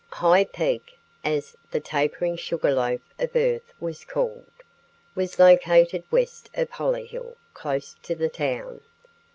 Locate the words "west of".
6.09-6.71